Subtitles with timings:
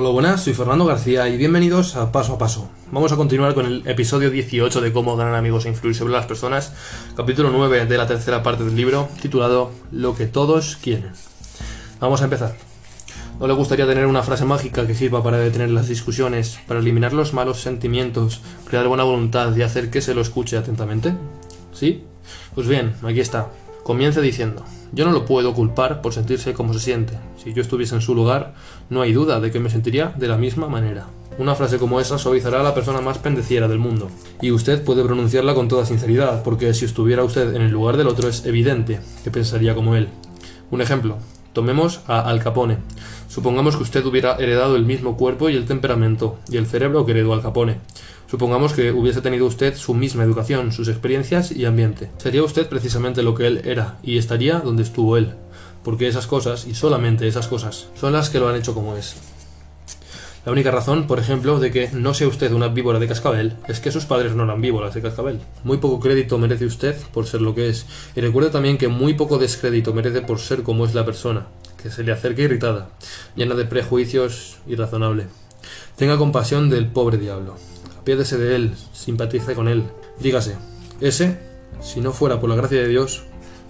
[0.00, 2.70] Hola, buenas, soy Fernando García y bienvenidos a Paso a Paso.
[2.92, 6.24] Vamos a continuar con el episodio 18 de Cómo ganar amigos e influir sobre las
[6.24, 6.72] personas,
[7.16, 11.10] capítulo 9 de la tercera parte del libro, titulado Lo que todos quieren.
[11.98, 12.54] Vamos a empezar.
[13.40, 17.12] ¿No le gustaría tener una frase mágica que sirva para detener las discusiones, para eliminar
[17.12, 21.12] los malos sentimientos, crear buena voluntad y hacer que se lo escuche atentamente?
[21.72, 22.04] ¿Sí?
[22.54, 23.48] Pues bien, aquí está.
[23.88, 27.14] Comience diciendo, yo no lo puedo culpar por sentirse como se siente.
[27.42, 28.52] Si yo estuviese en su lugar,
[28.90, 31.06] no hay duda de que me sentiría de la misma manera.
[31.38, 34.10] Una frase como esa suavizará a la persona más pendeciera del mundo.
[34.42, 38.08] Y usted puede pronunciarla con toda sinceridad, porque si estuviera usted en el lugar del
[38.08, 40.10] otro es evidente que pensaría como él.
[40.70, 41.16] Un ejemplo.
[41.52, 42.78] Tomemos a Al Capone.
[43.28, 47.12] Supongamos que usted hubiera heredado el mismo cuerpo y el temperamento, y el cerebro que
[47.12, 47.78] heredó Al Capone.
[48.30, 52.10] Supongamos que hubiese tenido usted su misma educación, sus experiencias y ambiente.
[52.18, 55.34] Sería usted precisamente lo que él era y estaría donde estuvo él.
[55.82, 59.16] Porque esas cosas, y solamente esas cosas, son las que lo han hecho como es.
[60.48, 63.80] La única razón, por ejemplo, de que no sea usted una víbora de cascabel es
[63.80, 65.40] que sus padres no eran víboras de cascabel.
[65.62, 67.84] Muy poco crédito merece usted por ser lo que es.
[68.16, 71.48] Y recuerde también que muy poco descrédito merece por ser como es la persona,
[71.82, 72.88] que se le acerca irritada,
[73.36, 75.26] llena de prejuicios, irrazonable.
[75.96, 77.56] Tenga compasión del pobre diablo
[78.00, 79.84] apiádese de él, simpatice con él.
[80.18, 80.56] Dígase,
[81.02, 81.38] ese,
[81.82, 83.24] si no fuera por la gracia de Dios,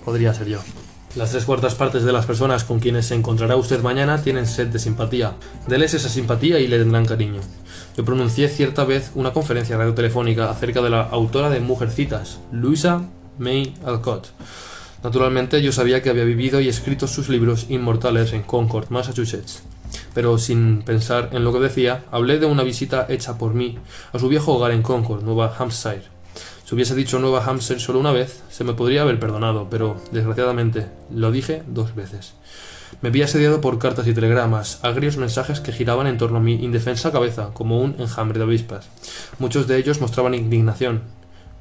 [0.04, 0.60] podría ser yo.
[1.16, 4.68] Las tres cuartas partes de las personas con quienes se encontrará usted mañana tienen sed
[4.68, 5.34] de simpatía.
[5.66, 7.40] Deles esa simpatía y le tendrán cariño.
[7.96, 13.02] Yo pronuncié cierta vez una conferencia radiotelefónica acerca de la autora de Mujercitas, Louisa
[13.38, 14.28] May Alcott.
[15.02, 19.62] Naturalmente yo sabía que había vivido y escrito sus libros inmortales en Concord, Massachusetts
[20.14, 23.78] pero sin pensar en lo que decía, hablé de una visita hecha por mí
[24.12, 26.17] a su viejo hogar en Concord, Nueva Hampshire.
[26.68, 30.90] Si hubiese dicho Nueva Hampshire solo una vez, se me podría haber perdonado, pero desgraciadamente
[31.10, 32.34] lo dije dos veces.
[33.00, 36.62] Me vi asediado por cartas y telegramas, agrios mensajes que giraban en torno a mi
[36.62, 38.90] indefensa cabeza, como un enjambre de avispas.
[39.38, 41.04] Muchos de ellos mostraban indignación,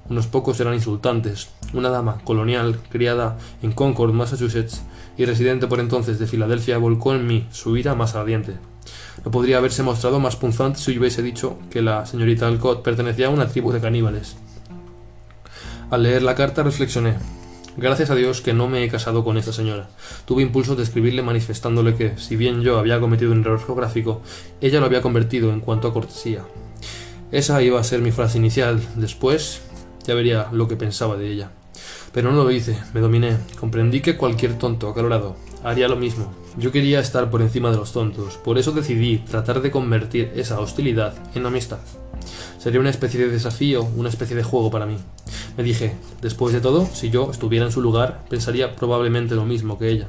[0.10, 1.52] unos pocos eran insultantes.
[1.74, 4.84] Una dama colonial, criada en Concord, Massachusetts,
[5.18, 8.56] y residente por entonces de Filadelfia, volcó en mí su ira más ardiente.
[9.24, 13.30] No podría haberse mostrado más punzante si hubiese dicho que la señorita Alcott pertenecía a
[13.30, 14.36] una tribu de caníbales.
[15.90, 17.16] Al leer la carta reflexioné.
[17.78, 19.88] Gracias a Dios que no me he casado con esta señora.
[20.26, 24.22] Tuve impulso de escribirle manifestándole que, si bien yo había cometido un error geográfico,
[24.60, 26.44] ella lo había convertido en cuanto a cortesía.
[27.32, 28.82] Esa iba a ser mi frase inicial.
[28.98, 29.62] Después,
[30.06, 31.52] ya vería lo que pensaba de ella.
[32.12, 36.34] Pero no lo hice, me dominé, comprendí que cualquier tonto acalorado haría lo mismo.
[36.58, 40.60] Yo quería estar por encima de los tontos, por eso decidí tratar de convertir esa
[40.60, 41.80] hostilidad en amistad.
[42.58, 44.98] Sería una especie de desafío, una especie de juego para mí.
[45.58, 49.78] Me dije, después de todo, si yo estuviera en su lugar, pensaría probablemente lo mismo
[49.78, 50.08] que ella.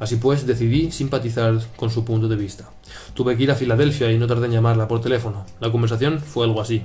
[0.00, 2.70] Así pues, decidí simpatizar con su punto de vista.
[3.14, 5.46] Tuve que ir a Filadelfia y no tardé en llamarla por teléfono.
[5.60, 6.82] La conversación fue algo así.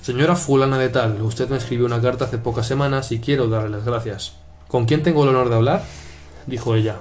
[0.00, 3.76] Señora fulana de tal, usted me escribió una carta hace pocas semanas y quiero darle
[3.76, 4.32] las gracias.
[4.68, 5.84] ¿Con quién tengo el honor de hablar?
[6.46, 6.96] dijo ella.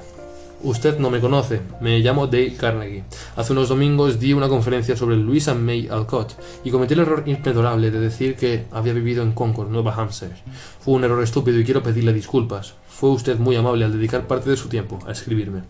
[0.62, 3.06] Usted no me conoce, me llamo Dale Carnegie.
[3.38, 6.34] Hace unos domingos di una conferencia sobre Louisa May Alcott
[6.66, 10.36] y cometí el error imperdonable de decir que había vivido en Concord, Nueva Hampshire.
[10.82, 12.74] Fue un error estúpido y quiero pedirle disculpas.
[12.90, 15.62] Fue usted muy amable al dedicar parte de su tiempo a escribirme.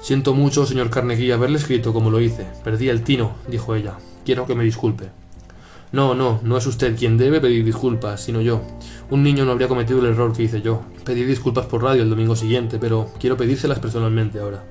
[0.00, 2.46] Siento mucho, señor Carnegie, haberle escrito como lo hice.
[2.64, 3.98] Perdí el tino, dijo ella.
[4.24, 5.19] Quiero que me disculpe.
[5.92, 8.62] No, no, no es usted quien debe pedir disculpas, sino yo.
[9.10, 10.82] Un niño no habría cometido el error que hice yo.
[11.04, 14.64] Pedí disculpas por radio el domingo siguiente, pero quiero pedírselas personalmente ahora.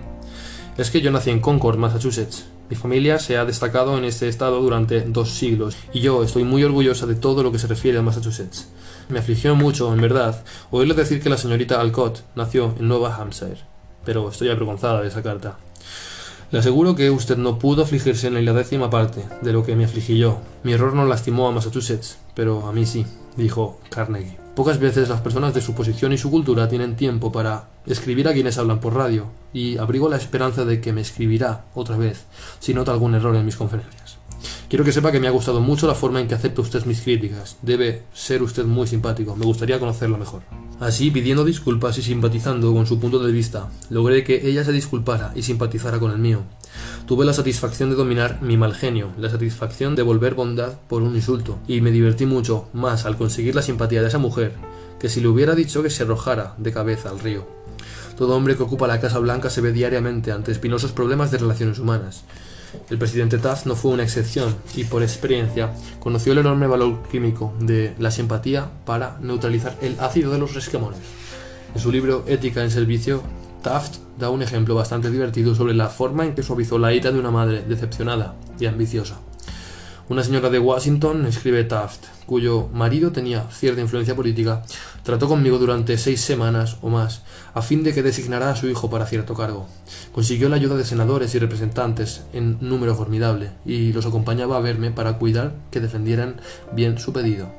[0.77, 2.45] Es que yo nací en Concord, Massachusetts.
[2.69, 6.63] Mi familia se ha destacado en este estado durante dos siglos, y yo estoy muy
[6.63, 8.69] orgullosa de todo lo que se refiere a Massachusetts.
[9.09, 13.57] Me afligió mucho, en verdad, oírle decir que la señorita Alcott nació en Nueva Hampshire,
[14.05, 15.57] pero estoy avergonzada de esa carta.
[16.51, 19.85] Le aseguro que usted no pudo afligirse en la décima parte de lo que me
[19.85, 20.39] afligí yo.
[20.63, 23.05] Mi error no lastimó a Massachusetts, pero a mí sí,
[23.37, 24.37] dijo Carnegie.
[24.55, 28.33] Pocas veces las personas de su posición y su cultura tienen tiempo para escribir a
[28.33, 32.25] quienes hablan por radio, y abrigo la esperanza de que me escribirá otra vez
[32.59, 34.08] si nota algún error en mis conferencias.
[34.69, 37.01] Quiero que sepa que me ha gustado mucho la forma en que acepta usted mis
[37.01, 37.57] críticas.
[37.63, 39.35] Debe ser usted muy simpático.
[39.35, 40.43] Me gustaría conocerlo mejor.
[40.79, 45.31] Así, pidiendo disculpas y simpatizando con su punto de vista, logré que ella se disculpara
[45.35, 46.43] y simpatizara con el mío.
[47.07, 51.15] Tuve la satisfacción de dominar mi mal genio, la satisfacción de volver bondad por un
[51.15, 54.53] insulto, y me divertí mucho más al conseguir la simpatía de esa mujer
[54.99, 57.47] que si le hubiera dicho que se arrojara de cabeza al río.
[58.17, 61.79] Todo hombre que ocupa la Casa Blanca se ve diariamente ante espinosos problemas de relaciones
[61.79, 62.23] humanas,
[62.89, 67.53] el presidente Taft no fue una excepción y por experiencia conoció el enorme valor químico
[67.59, 70.99] de la simpatía para neutralizar el ácido de los resquemones.
[71.73, 73.21] En su libro Ética en Servicio
[73.61, 77.19] Taft da un ejemplo bastante divertido sobre la forma en que suavizó la ira de
[77.19, 79.19] una madre decepcionada y ambiciosa.
[80.09, 84.63] Una señora de Washington, escribe Taft, cuyo marido tenía cierta influencia política,
[85.03, 87.21] trató conmigo durante seis semanas o más,
[87.53, 89.67] a fin de que designara a su hijo para cierto cargo.
[90.11, 94.89] Consiguió la ayuda de senadores y representantes en número formidable, y los acompañaba a verme
[94.89, 96.41] para cuidar que defendieran
[96.73, 97.51] bien su pedido.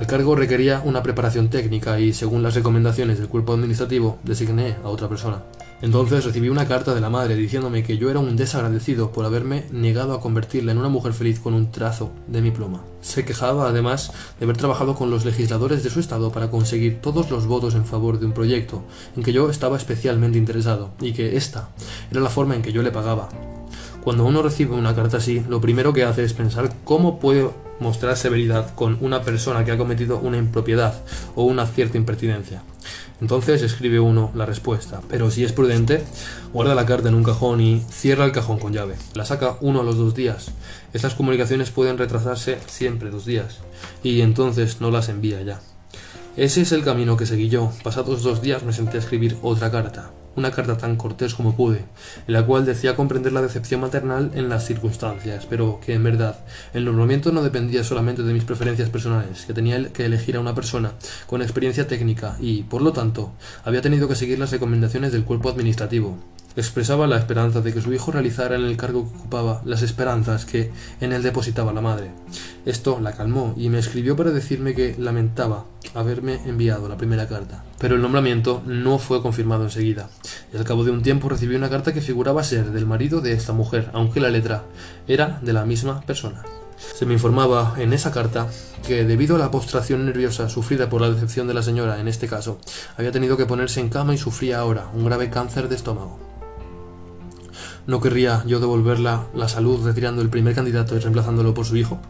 [0.00, 4.88] El cargo requería una preparación técnica y, según las recomendaciones del cuerpo administrativo, designé a
[4.88, 5.44] otra persona.
[5.86, 9.66] Entonces recibí una carta de la madre diciéndome que yo era un desagradecido por haberme
[9.70, 12.82] negado a convertirla en una mujer feliz con un trazo de mi pluma.
[13.02, 14.10] Se quejaba además
[14.40, 17.84] de haber trabajado con los legisladores de su estado para conseguir todos los votos en
[17.84, 18.82] favor de un proyecto
[19.16, 21.68] en que yo estaba especialmente interesado y que esta
[22.10, 23.28] era la forma en que yo le pagaba.
[24.02, 27.48] Cuando uno recibe una carta así, lo primero que hace es pensar cómo puede
[27.78, 31.00] mostrar severidad con una persona que ha cometido una impropiedad
[31.36, 32.64] o una cierta impertinencia.
[33.20, 36.04] Entonces escribe uno la respuesta, pero si es prudente,
[36.52, 38.96] guarda la carta en un cajón y cierra el cajón con llave.
[39.14, 40.50] La saca uno a los dos días.
[40.92, 43.58] Estas comunicaciones pueden retrasarse siempre dos días,
[44.02, 45.60] y entonces no las envía ya.
[46.36, 47.72] Ese es el camino que seguí yo.
[47.82, 51.84] Pasados dos días me senté a escribir otra carta una carta tan cortés como pude,
[52.26, 56.38] en la cual decía comprender la decepción maternal en las circunstancias, pero que en verdad
[56.74, 60.54] el nombramiento no dependía solamente de mis preferencias personales, que tenía que elegir a una
[60.54, 60.92] persona
[61.26, 63.32] con experiencia técnica y, por lo tanto,
[63.64, 66.18] había tenido que seguir las recomendaciones del cuerpo administrativo
[66.56, 70.44] expresaba la esperanza de que su hijo realizara en el cargo que ocupaba las esperanzas
[70.46, 72.10] que en él depositaba la madre.
[72.64, 77.64] Esto la calmó y me escribió para decirme que lamentaba haberme enviado la primera carta.
[77.78, 80.08] Pero el nombramiento no fue confirmado enseguida,
[80.52, 83.32] y al cabo de un tiempo recibí una carta que figuraba ser del marido de
[83.32, 84.64] esta mujer, aunque la letra
[85.06, 86.42] era de la misma persona.
[86.78, 88.48] Se me informaba en esa carta
[88.86, 92.28] que debido a la postración nerviosa sufrida por la decepción de la señora en este
[92.28, 92.58] caso,
[92.96, 96.35] había tenido que ponerse en cama y sufría ahora un grave cáncer de estómago.
[97.86, 102.00] ¿No querría yo devolverla la salud retirando el primer candidato y reemplazándolo por su hijo?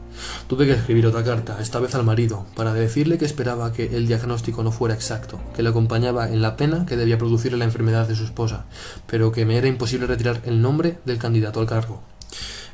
[0.48, 4.06] Tuve que escribir otra carta, esta vez al marido, para decirle que esperaba que el
[4.06, 8.08] diagnóstico no fuera exacto, que le acompañaba en la pena que debía producirle la enfermedad
[8.08, 8.64] de su esposa,
[9.06, 12.00] pero que me era imposible retirar el nombre del candidato al cargo.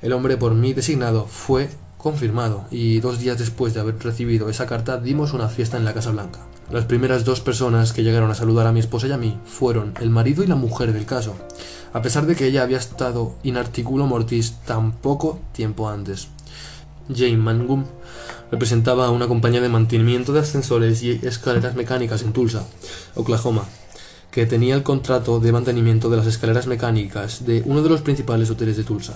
[0.01, 4.67] El hombre por mí designado fue confirmado, y dos días después de haber recibido esa
[4.67, 6.52] carta dimos una fiesta en la Casa Blanca.
[6.73, 9.95] Las primeras dos personas que llegaron a saludar a mi esposa y a mí fueron
[10.01, 11.37] el marido y la mujer del caso
[11.93, 16.29] a pesar de que ella había estado in articulo mortis tan poco tiempo antes.
[17.15, 17.85] Jane Mangum
[18.51, 22.65] representaba una compañía de mantenimiento de ascensores y escaleras mecánicas en Tulsa,
[23.15, 23.65] Oklahoma,
[24.33, 28.51] que tenía el contrato de mantenimiento de las escaleras mecánicas de uno de los principales
[28.51, 29.15] hoteles de Tulsa.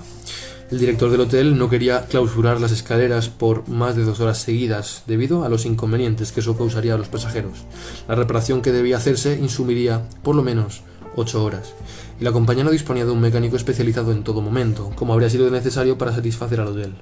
[0.71, 5.05] El director del hotel no quería clausurar las escaleras por más de dos horas seguidas,
[5.07, 7.65] debido a los inconvenientes que eso causaría a los pasajeros.
[8.09, 10.83] La reparación que debía hacerse insumiría, por lo menos,
[11.17, 11.73] ocho horas,
[12.21, 15.49] y la compañía no disponía de un mecánico especializado en todo momento, como habría sido
[15.51, 16.95] necesario para satisfacer al hotel.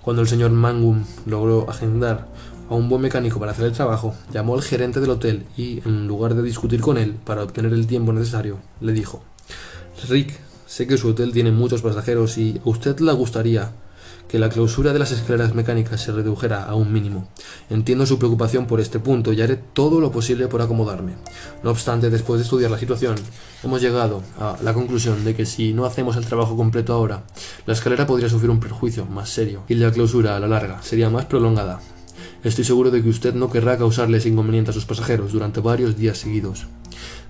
[0.00, 2.28] Cuando el señor Mangum logró agendar
[2.68, 6.06] a un buen mecánico para hacer el trabajo, llamó al gerente del hotel y, en
[6.06, 9.22] lugar de discutir con él para obtener el tiempo necesario, le dijo
[10.08, 13.72] Rick, sé que su hotel tiene muchos pasajeros y a usted le gustaría
[14.28, 17.28] que la clausura de las escaleras mecánicas se redujera a un mínimo.
[17.68, 21.16] Entiendo su preocupación por este punto y haré todo lo posible por acomodarme.
[21.62, 23.16] No obstante, después de estudiar la situación,
[23.62, 27.24] hemos llegado a la conclusión de que si no hacemos el trabajo completo ahora,
[27.66, 31.10] la escalera podría sufrir un perjuicio más serio y la clausura a la larga sería
[31.10, 31.80] más prolongada.
[32.44, 36.18] Estoy seguro de que usted no querrá causarles inconveniente a sus pasajeros durante varios días
[36.18, 36.66] seguidos.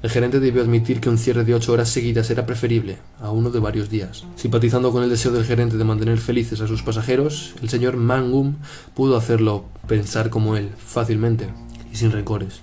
[0.02, 3.50] El gerente debió admitir que un cierre de ocho horas seguidas era preferible a uno
[3.50, 4.24] de varios días.
[4.36, 8.56] Simpatizando con el deseo del gerente de mantener felices a sus pasajeros, el señor Mangum
[8.94, 11.48] pudo hacerlo pensar como él, fácilmente
[11.92, 12.62] y sin rencores.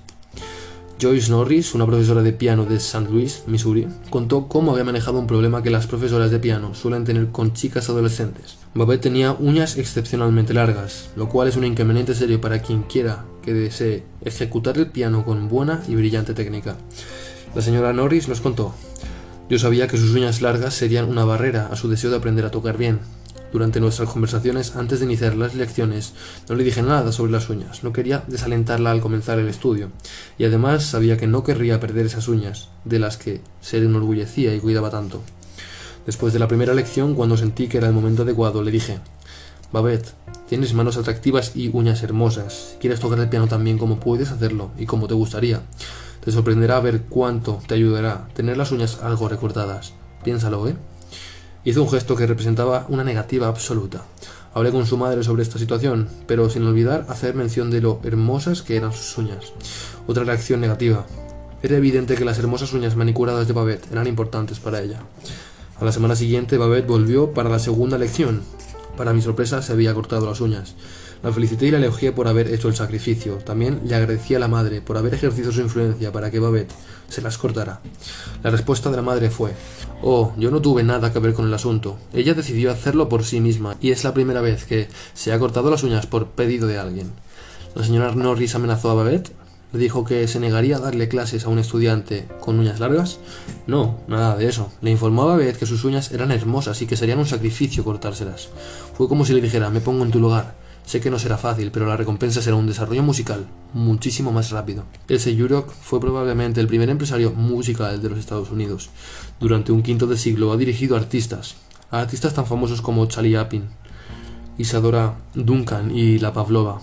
[1.01, 3.09] Joyce Norris, una profesora de piano de St.
[3.09, 7.29] Louis, Missouri, contó cómo había manejado un problema que las profesoras de piano suelen tener
[7.29, 8.58] con chicas adolescentes.
[8.75, 13.51] Babette tenía uñas excepcionalmente largas, lo cual es un inconveniente serio para quien quiera que
[13.51, 16.77] desee ejecutar el piano con buena y brillante técnica.
[17.55, 18.75] La señora Norris nos contó.
[19.49, 22.51] Yo sabía que sus uñas largas serían una barrera a su deseo de aprender a
[22.51, 22.99] tocar bien.
[23.51, 26.13] Durante nuestras conversaciones, antes de iniciar las lecciones,
[26.47, 27.83] no le dije nada sobre las uñas.
[27.83, 29.89] No quería desalentarla al comenzar el estudio.
[30.38, 34.59] Y además sabía que no querría perder esas uñas, de las que se enorgullecía y
[34.59, 35.23] cuidaba tanto.
[36.05, 38.99] Después de la primera lección, cuando sentí que era el momento adecuado, le dije,
[39.71, 40.13] Babette,
[40.47, 42.75] tienes manos atractivas y uñas hermosas.
[42.79, 45.61] quieres tocar el piano tan bien como puedes hacerlo y como te gustaría.
[46.23, 49.93] Te sorprenderá ver cuánto te ayudará tener las uñas algo recortadas.
[50.23, 50.75] Piénsalo, ¿eh?
[51.63, 54.03] Hizo un gesto que representaba una negativa absoluta.
[54.53, 58.63] Hablé con su madre sobre esta situación, pero sin olvidar hacer mención de lo hermosas
[58.63, 59.53] que eran sus uñas.
[60.07, 61.05] Otra reacción negativa.
[61.61, 65.01] Era evidente que las hermosas uñas manicuradas de Babette eran importantes para ella.
[65.79, 68.41] A la semana siguiente, Babette volvió para la segunda lección.
[68.98, 70.75] Para mi sorpresa, se había cortado las uñas.
[71.24, 73.36] La felicité y la elogié por haber hecho el sacrificio.
[73.38, 76.74] También le agradecí a la madre por haber ejercido su influencia para que Babette
[77.07, 77.79] se las cortara.
[78.43, 79.53] La respuesta de la madre fue,
[80.01, 81.98] Oh, yo no tuve nada que ver con el asunto.
[82.13, 85.69] Ella decidió hacerlo por sí misma y es la primera vez que se ha cortado
[85.69, 87.12] las uñas por pedido de alguien.
[87.75, 89.31] La señora Norris amenazó a Babette.
[89.71, 93.19] Le dijo que se negaría a darle clases a un estudiante con uñas largas.
[93.67, 94.71] No, nada de eso.
[94.81, 98.49] Le informó a Babette que sus uñas eran hermosas y que serían un sacrificio cortárselas.
[98.95, 100.55] Fue como si le dijera, me pongo en tu lugar.
[100.85, 104.85] Sé que no será fácil, pero la recompensa será un desarrollo musical muchísimo más rápido.
[105.07, 108.89] Ese Yurok fue probablemente el primer empresario musical de los Estados Unidos.
[109.39, 111.57] Durante un quinto de siglo ha dirigido artistas,
[111.91, 113.65] artistas tan famosos como Charlie Chaplin,
[114.57, 116.81] Isadora Duncan y La Pavlova.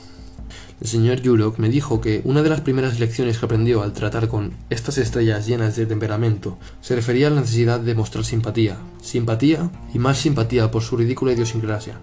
[0.79, 4.29] El señor Yurok me dijo que una de las primeras lecciones que aprendió al tratar
[4.29, 9.71] con estas estrellas llenas de temperamento se refería a la necesidad de mostrar simpatía, simpatía
[9.95, 11.99] y más simpatía por su ridícula idiosincrasia.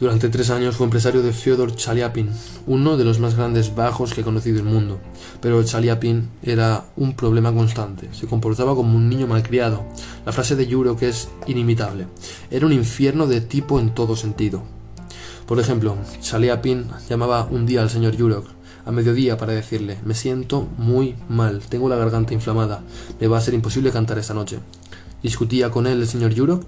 [0.00, 2.30] Durante tres años fue empresario de Fyodor Chaliapin,
[2.66, 4.98] uno de los más grandes bajos que he conocido el mundo.
[5.40, 9.84] Pero Chaliapin era un problema constante, se comportaba como un niño malcriado.
[10.26, 12.06] La frase de Yuro que es inimitable.
[12.50, 14.73] Era un infierno de tipo en todo sentido.
[15.46, 18.48] Por ejemplo, Chaliapin llamaba un día al señor Yurok
[18.86, 22.82] a mediodía para decirle, me siento muy mal, tengo la garganta inflamada,
[23.20, 24.58] me va a ser imposible cantar esta noche.
[25.22, 26.64] ¿Discutía con él el señor Yurok?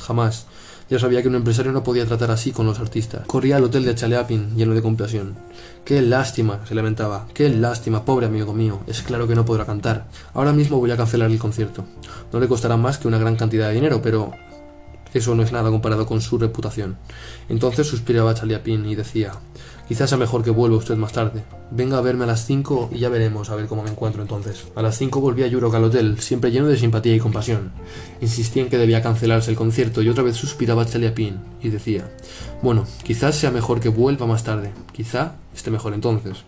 [0.00, 0.46] Jamás.
[0.88, 3.24] Ya sabía que un empresario no podía tratar así con los artistas.
[3.28, 5.36] Corría al hotel de Chaleapin lleno de compasión.
[5.84, 7.28] Qué lástima, se lamentaba.
[7.32, 8.80] Qué lástima, pobre amigo mío.
[8.88, 10.08] Es claro que no podrá cantar.
[10.34, 11.84] Ahora mismo voy a cancelar el concierto.
[12.32, 14.32] No le costará más que una gran cantidad de dinero, pero
[15.14, 16.96] eso no es nada comparado con su reputación.
[17.48, 19.32] Entonces suspiraba Chaliapin y decía,
[19.90, 21.42] Quizás sea mejor que vuelva usted más tarde.
[21.72, 24.68] Venga a verme a las 5 y ya veremos a ver cómo me encuentro entonces.
[24.76, 27.72] A las 5 volví a Yurok al hotel, siempre lleno de simpatía y compasión.
[28.20, 32.08] Insistí en que debía cancelarse el concierto y otra vez suspiraba Chaliapin y decía,
[32.62, 34.70] bueno, quizás sea mejor que vuelva más tarde.
[34.92, 36.38] Quizá esté mejor entonces.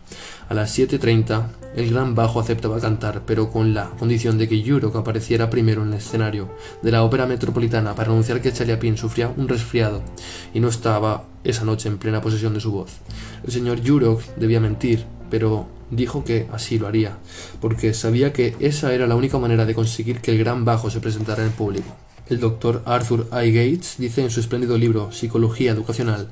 [0.48, 4.96] A las 7.30, el gran bajo aceptaba cantar, pero con la condición de que Yurok
[4.96, 6.50] apareciera primero en el escenario
[6.82, 10.02] de la ópera metropolitana para anunciar que Chaliapin sufría un resfriado
[10.52, 12.90] y no estaba esa noche en plena posesión de su voz.
[13.44, 17.18] El señor Yurok debía mentir, pero dijo que así lo haría,
[17.60, 21.00] porque sabía que esa era la única manera de conseguir que el gran bajo se
[21.00, 21.96] presentara en público.
[22.28, 23.52] El doctor Arthur I.
[23.52, 26.28] Gates dice en su espléndido libro Psicología Educacional,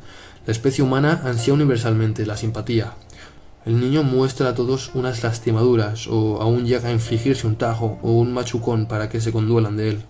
[0.50, 2.94] la especie humana ansía universalmente la simpatía.
[3.64, 8.10] El niño muestra a todos unas lastimaduras o aún llega a infligirse un tajo o
[8.10, 10.02] un machucón para que se conduelan de él.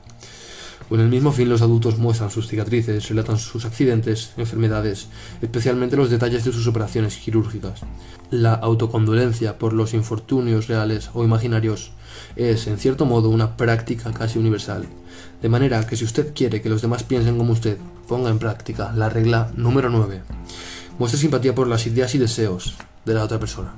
[0.88, 5.08] Con el mismo fin los adultos muestran sus cicatrices, relatan sus accidentes, enfermedades,
[5.42, 7.82] especialmente los detalles de sus operaciones quirúrgicas.
[8.30, 11.92] La autocondolencia por los infortunios reales o imaginarios
[12.34, 14.86] es, en cierto modo, una práctica casi universal.
[15.42, 17.78] De manera que si usted quiere que los demás piensen como usted,
[18.08, 20.22] ponga en práctica la regla número 9.
[20.98, 23.74] Muestre simpatía por las ideas y deseos de la otra persona.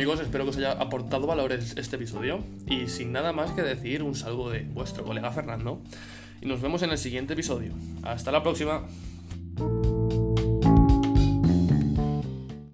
[0.00, 2.42] amigos, espero que os haya aportado valor este episodio.
[2.66, 5.82] Y sin nada más que decir, un saludo de vuestro colega Fernando.
[6.40, 7.74] Y nos vemos en el siguiente episodio.
[8.02, 8.86] Hasta la próxima.